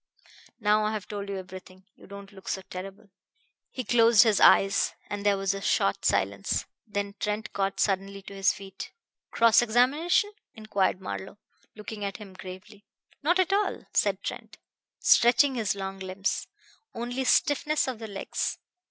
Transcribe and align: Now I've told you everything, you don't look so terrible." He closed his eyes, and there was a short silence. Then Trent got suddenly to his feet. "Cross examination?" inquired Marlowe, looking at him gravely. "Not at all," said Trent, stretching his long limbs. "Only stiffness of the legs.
Now 0.59 0.83
I've 0.85 1.07
told 1.07 1.29
you 1.29 1.37
everything, 1.37 1.85
you 1.95 2.07
don't 2.07 2.31
look 2.31 2.47
so 2.47 2.63
terrible." 2.63 3.11
He 3.69 3.83
closed 3.83 4.23
his 4.23 4.39
eyes, 4.39 4.95
and 5.11 5.23
there 5.23 5.37
was 5.37 5.53
a 5.53 5.61
short 5.61 6.05
silence. 6.05 6.65
Then 6.87 7.13
Trent 7.19 7.53
got 7.53 7.79
suddenly 7.79 8.23
to 8.23 8.33
his 8.33 8.51
feet. 8.51 8.93
"Cross 9.29 9.61
examination?" 9.61 10.31
inquired 10.55 11.01
Marlowe, 11.01 11.37
looking 11.75 12.03
at 12.03 12.17
him 12.17 12.33
gravely. 12.33 12.83
"Not 13.21 13.37
at 13.37 13.53
all," 13.53 13.85
said 13.93 14.23
Trent, 14.23 14.57
stretching 14.97 15.53
his 15.53 15.75
long 15.75 15.99
limbs. 15.99 16.47
"Only 16.95 17.23
stiffness 17.23 17.87
of 17.87 17.99
the 17.99 18.07
legs. 18.07 18.57